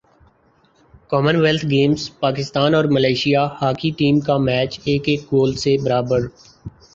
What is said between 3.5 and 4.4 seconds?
hockey team کا